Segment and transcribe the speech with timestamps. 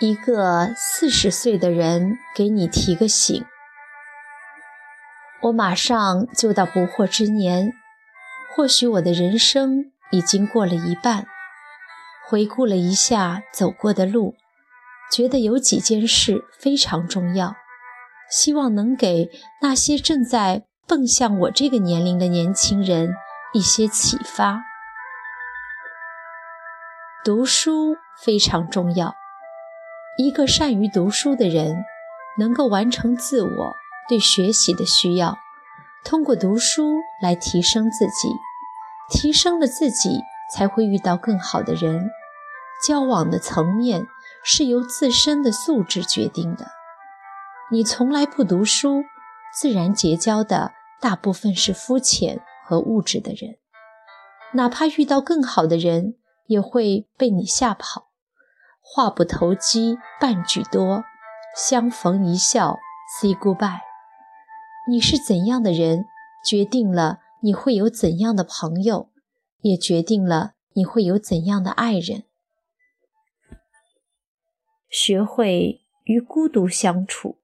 [0.00, 3.44] 一个四十岁的人给你提个醒。
[5.42, 7.72] 我马上就到不惑之年，
[8.54, 11.26] 或许我的人生已经过了一半。
[12.28, 14.36] 回顾了一下走过的路，
[15.10, 17.56] 觉得有几件事非常重要，
[18.30, 19.30] 希望能给
[19.62, 23.14] 那些正在奔向我这个年龄的年轻人
[23.52, 24.62] 一些启发。
[27.24, 29.16] 读书非常重要。
[30.20, 31.84] 一个善于读书的人，
[32.38, 33.76] 能够完成自我
[34.08, 35.38] 对学习的需要，
[36.04, 38.28] 通过读书来提升自己，
[39.08, 40.20] 提升了自己，
[40.52, 42.10] 才会遇到更好的人。
[42.84, 44.08] 交往的层面
[44.42, 46.66] 是由自身的素质决定的。
[47.70, 49.04] 你从来不读书，
[49.54, 53.58] 自然结交的大部分是肤浅和物质的人，
[54.54, 58.07] 哪怕遇到更好的人，也会被你吓跑。
[58.90, 61.04] 话不投机半句多，
[61.54, 62.78] 相逢一笑
[63.20, 63.80] say goodbye。
[64.88, 66.06] 你是怎样的人，
[66.44, 69.10] 决定了你会有怎样的朋友，
[69.60, 72.24] 也决定了你会有怎样的爱人。
[74.88, 77.36] 学会与孤独相处，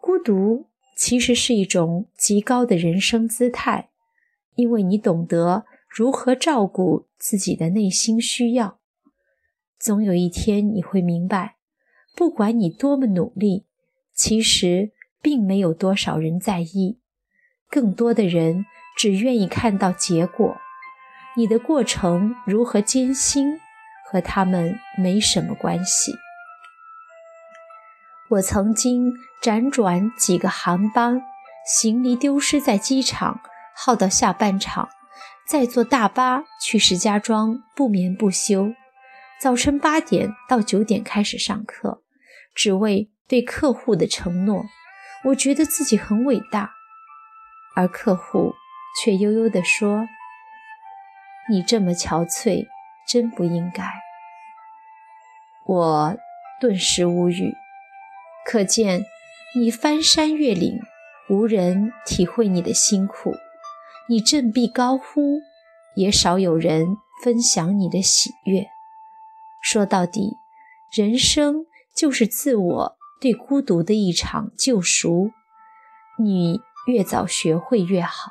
[0.00, 3.90] 孤独其实是一种极高的人生姿态，
[4.56, 8.80] 因为你懂得如何照顾自己的内心需要。
[9.84, 11.56] 总有一天你会明白，
[12.16, 13.66] 不管你多么努力，
[14.14, 17.00] 其实并没有多少人在意，
[17.68, 18.64] 更多的人
[18.96, 20.56] 只愿意看到结果。
[21.36, 23.60] 你的过程如何艰辛，
[24.10, 26.14] 和他们没什么关系。
[28.30, 29.12] 我曾经
[29.42, 31.20] 辗转几个航班，
[31.66, 33.38] 行李丢失在机场，
[33.76, 34.88] 耗到下半场，
[35.46, 38.72] 再坐大巴去石家庄，不眠不休。
[39.44, 42.02] 早晨八点到九点开始上课，
[42.54, 44.64] 只为对客户的承诺。
[45.22, 46.72] 我觉得自己很伟大，
[47.76, 48.54] 而客户
[48.98, 50.08] 却悠悠地说
[51.52, 52.64] ：“你这么憔悴，
[53.06, 53.84] 真不应该。”
[55.68, 56.16] 我
[56.58, 57.52] 顿时无语。
[58.46, 59.04] 可见，
[59.54, 60.80] 你翻山越岭，
[61.28, 63.32] 无人体会你的辛苦；
[64.08, 65.42] 你振臂高呼，
[65.96, 68.68] 也少有人分享你的喜悦。
[69.74, 70.36] 说到底，
[70.96, 75.32] 人生就是自我对孤独的一场救赎。
[76.16, 78.30] 你越早学会越好，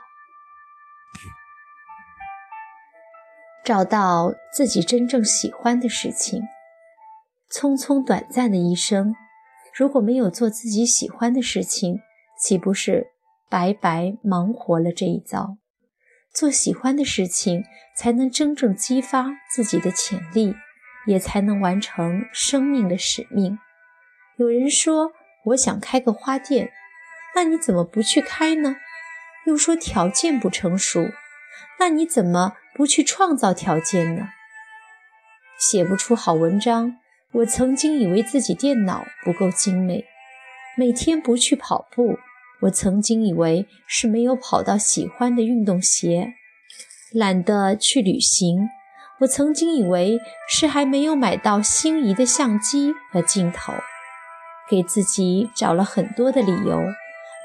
[3.66, 6.44] 找到自己真正喜欢的事情。
[7.52, 9.14] 匆匆短暂的一生，
[9.76, 12.00] 如果没有做自己喜欢的事情，
[12.40, 13.08] 岂不是
[13.50, 15.58] 白白忙活了这一遭？
[16.34, 17.66] 做喜欢的事情，
[17.98, 20.56] 才能真正激发自己的潜力。
[21.06, 23.60] 也才能完成生命的使命。
[24.38, 25.12] 有人说
[25.48, 26.72] ：“我想开个花店。”
[27.36, 28.76] 那你怎么不去开呢？
[29.48, 31.10] 又说条件不成熟，
[31.80, 34.30] 那你怎么不去创造条件呢？
[35.58, 36.98] 写不出好文章，
[37.32, 40.06] 我曾经以为自己电脑不够精美；
[40.78, 42.20] 每天不去跑步，
[42.62, 46.36] 我曾经以为是没有跑到喜欢的运动鞋；
[47.12, 48.70] 懒得去旅行。
[49.24, 50.20] 我曾经以为
[50.50, 53.74] 是还没有买到心仪的相机和镜头，
[54.70, 56.78] 给自己找了很多的理由，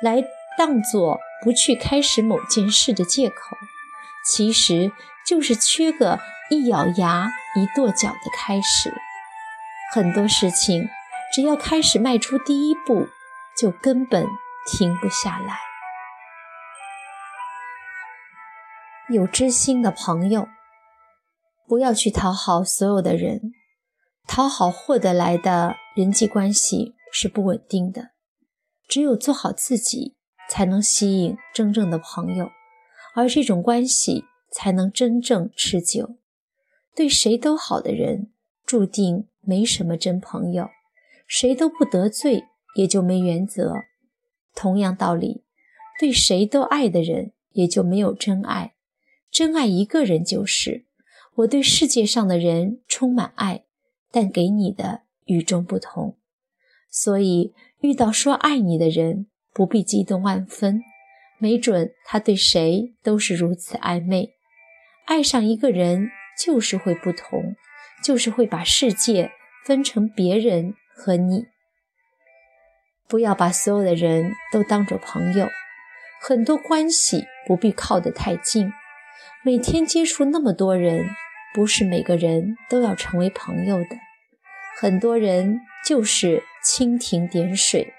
[0.03, 0.25] 来
[0.57, 3.57] 当做不去开始某件事的借口，
[4.25, 4.91] 其实
[5.25, 6.19] 就是缺个
[6.51, 8.93] 一咬牙一跺脚的开始。
[9.93, 10.89] 很多事情
[11.33, 13.07] 只要开始迈出第一步，
[13.57, 14.27] 就根本
[14.67, 15.61] 停不下来。
[19.09, 20.49] 有知心的朋友。
[21.69, 23.53] 不要去讨好所有的人，
[24.27, 28.13] 讨好获得来的人际关系是不稳定的。
[28.89, 30.17] 只有做好自己，
[30.49, 32.49] 才能吸引真正的朋友，
[33.15, 36.17] 而这种关系才能真正持久。
[36.97, 38.33] 对谁都好的人，
[38.65, 40.71] 注定没什么真朋友；
[41.27, 42.45] 谁都不得罪，
[42.77, 43.75] 也就没原则。
[44.55, 45.45] 同样道理，
[46.01, 48.75] 对谁都爱的人，也就没有真爱。
[49.31, 50.88] 真爱一个人就是。
[51.39, 53.63] 我对世界上的人充满爱，
[54.11, 56.19] 但给你的与众不同。
[56.91, 60.83] 所以遇到说爱你的人，不必激动万分，
[61.39, 64.31] 没准他对谁都是如此暧昧。
[65.07, 66.11] 爱上一个人
[66.43, 67.55] 就是会不同，
[68.03, 69.31] 就是会把世界
[69.65, 71.47] 分成别人和你。
[73.07, 75.47] 不要把所有的人都当作朋友，
[76.21, 78.73] 很多关系不必靠得太近，
[79.45, 81.07] 每天接触那么多人。
[81.55, 83.97] 不是每个人都要成为朋友的，
[84.77, 87.93] 很多人就是蜻蜓点水。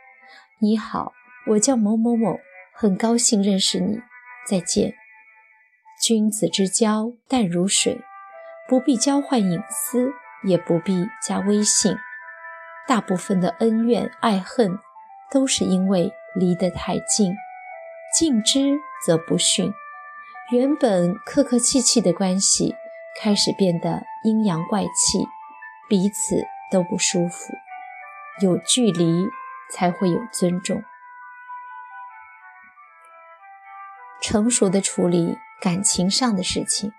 [0.59, 1.13] 你好，
[1.47, 2.39] 我叫某某某，
[2.73, 3.99] 很高兴认识你，
[4.47, 4.93] 再见。
[6.01, 7.99] 君子之交淡如水，
[8.67, 10.13] 不必交换隐私，
[10.43, 11.95] 也不必加微信。
[12.87, 14.79] 大部分的恩怨爱恨，
[15.31, 17.33] 都是因为离得太近。
[18.17, 19.73] 近之则不逊，
[20.51, 22.73] 原本客客气气的关系，
[23.21, 25.25] 开始变得阴阳怪气，
[25.87, 27.53] 彼此都不舒服。
[28.41, 29.27] 有距离，
[29.73, 30.81] 才会有尊重。
[34.21, 36.91] 成熟的处理感情上的事情。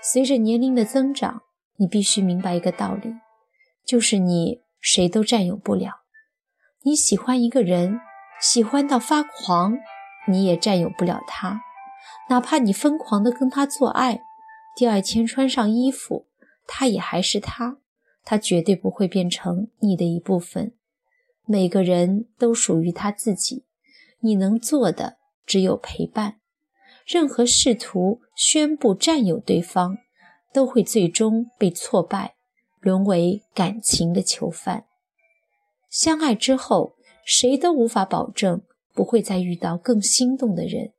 [0.00, 1.42] 随着年龄的增长，
[1.76, 3.14] 你必须明白一个道理，
[3.86, 6.02] 就是你谁都占有不了。
[6.84, 8.00] 你喜欢一个人，
[8.40, 9.78] 喜欢到发狂。
[10.26, 11.62] 你也占有不了他，
[12.28, 14.20] 哪怕你疯狂的跟他做爱，
[14.78, 16.28] 第二天穿上衣服，
[16.64, 17.78] 他也还是他，
[18.22, 20.72] 他绝对不会变成你的一部分。
[21.46, 23.64] 每个人都属于他自己，
[24.20, 26.38] 你能做的只有陪伴。
[27.04, 29.98] 任何试图宣布占有对方，
[30.52, 32.36] 都会最终被挫败，
[32.78, 34.84] 沦为感情的囚犯。
[35.90, 36.94] 相爱之后，
[37.24, 38.62] 谁都无法保证。
[38.94, 40.92] 不会再遇到更心动的人，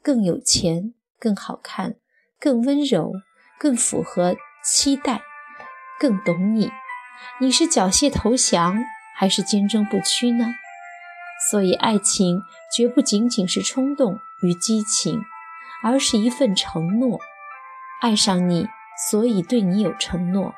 [0.00, 1.96] 更有钱、更好看、
[2.40, 3.12] 更温柔、
[3.58, 5.22] 更符合期待、
[5.98, 6.70] 更懂你。
[7.40, 8.84] 你是缴械投降，
[9.14, 10.54] 还是坚贞不屈呢？
[11.50, 12.40] 所以，爱情
[12.74, 15.22] 绝不仅仅是冲动与激情，
[15.82, 17.20] 而是一份承诺。
[18.00, 18.68] 爱上你，
[19.10, 20.54] 所以对你有承诺，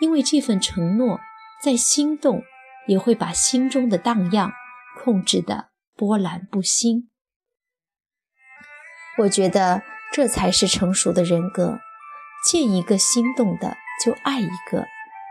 [0.00, 1.20] 因为这份承诺，
[1.62, 2.42] 在心动
[2.86, 4.52] 也会把心中的荡漾
[5.02, 5.70] 控制的。
[5.94, 7.10] 波澜不兴，
[9.18, 9.82] 我觉得
[10.12, 11.80] 这才是成熟的人格。
[12.44, 14.86] 见一个心动的就爱一个，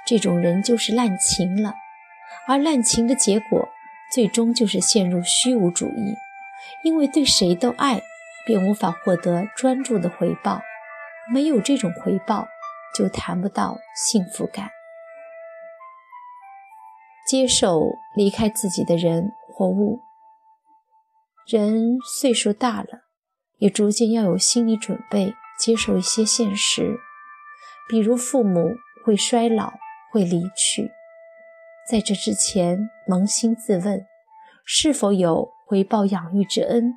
[0.07, 1.75] 这种人就是滥情了。
[2.47, 3.69] 而滥情的结果，
[4.11, 6.15] 最终就是陷入虚无主义，
[6.83, 8.01] 因为对谁都爱，
[8.45, 10.61] 便无法获得专注的回报。
[11.31, 12.47] 没有这种回报，
[12.95, 14.71] 就谈不到幸福感。
[17.27, 17.83] 接受
[18.15, 19.99] 离开自己的人或物。
[21.45, 23.00] 人岁数大了，
[23.61, 26.97] 也逐渐要有心理准备，接受一些现实，
[27.87, 28.75] 比如父母
[29.05, 29.73] 会衰老，
[30.11, 30.89] 会离去。
[31.87, 34.03] 在这之前，扪心自问，
[34.65, 36.95] 是否有回报养育之恩？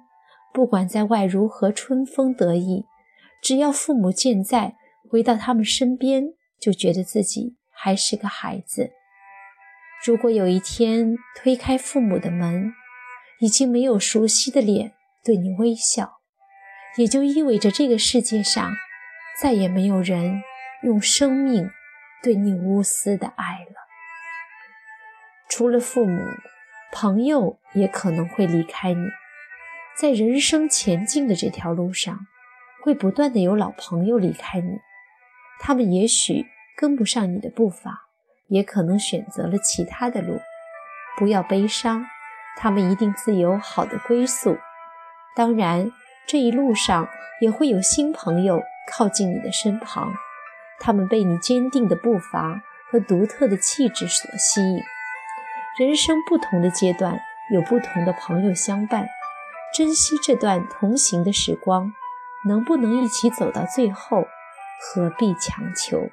[0.55, 2.87] 不管在外如何春风得意，
[3.43, 4.77] 只要父母健在，
[5.11, 8.91] 回到他们身边，就觉得自己还是个孩子。
[10.07, 12.73] 如果有一天推开父母的门，
[13.41, 16.21] 已经没有熟悉的脸对你微笑，
[16.97, 18.73] 也就意味着这个世界上
[19.41, 20.43] 再也没有人
[20.83, 21.71] 用生命
[22.23, 23.77] 对你无私的爱了。
[25.49, 26.21] 除了父母，
[26.93, 29.09] 朋友也可能会离开你。
[29.97, 32.27] 在人生前进的这条路上，
[32.83, 34.79] 会不断的有老朋友离开你，
[35.61, 36.47] 他们也许
[36.77, 38.07] 跟不上你的步伐，
[38.49, 40.41] 也可能选择了其他的路。
[41.17, 42.07] 不要悲伤。
[42.57, 44.57] 他们一定自有好的归宿，
[45.35, 45.91] 当然，
[46.27, 47.09] 这一路上
[47.41, 50.15] 也会有新朋友靠近你的身旁，
[50.81, 54.83] 他们被你坚定的步伐和独特的气质所吸引。
[55.79, 57.21] 人生不同的阶段
[57.53, 59.09] 有不同的朋友相伴，
[59.75, 61.93] 珍惜这段同行的时光，
[62.49, 64.25] 能不能一起走到最后，
[64.81, 66.09] 何必强求？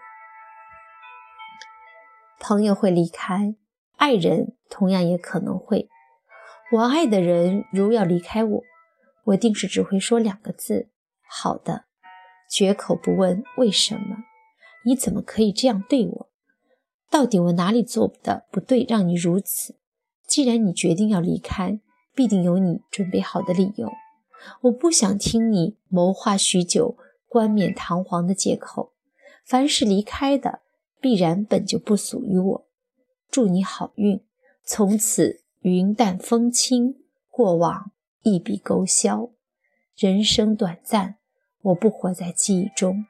[2.39, 3.55] 朋友会离开，
[3.97, 5.87] 爱人同样也可能会。
[6.71, 8.61] 我爱的人如要离开我，
[9.25, 10.89] 我定是只会说两个字：
[11.27, 11.85] 好的，
[12.49, 14.17] 绝口不问为什么。
[14.85, 16.29] 你怎么可以这样对我？
[17.09, 19.75] 到底我哪里做的不对，让你如此？
[20.27, 21.79] 既然你决定要离开，
[22.15, 23.91] 必定有你准备好的理由。
[24.61, 26.97] 我不想听你谋划许久、
[27.27, 28.93] 冠冕堂皇的借口。
[29.45, 30.61] 凡是离开的，
[30.99, 32.67] 必然本就不属于我。
[33.29, 34.23] 祝你好运，
[34.63, 35.41] 从此。
[35.63, 36.95] 云淡风轻，
[37.29, 37.91] 过往
[38.23, 39.29] 一笔勾销。
[39.97, 41.17] 人生短暂，
[41.61, 43.05] 我不活在记忆中。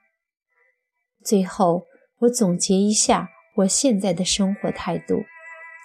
[1.23, 1.87] 最后，
[2.19, 5.23] 我总结一下我现在的生活态度，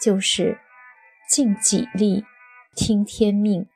[0.02, 0.59] 就是
[1.30, 2.25] 尽己力，
[2.75, 3.66] 听天命，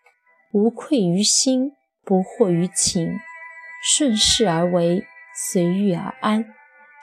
[0.52, 1.72] 无愧于心，
[2.04, 3.18] 不惑于情，
[3.82, 5.04] 顺势而为，
[5.34, 6.54] 随遇而安，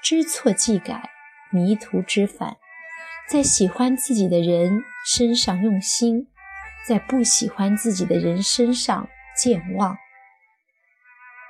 [0.04, 1.10] 知错即改，
[1.52, 2.58] 迷途知返。
[3.30, 6.28] 在喜欢自己的人身上用心，
[6.88, 9.98] 在不喜欢自己的人身上健忘，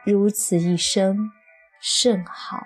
[0.03, 1.29] 如此一生
[1.79, 2.63] 甚好。